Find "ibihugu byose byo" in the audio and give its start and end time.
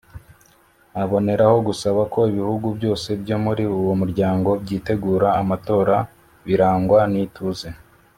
2.31-3.37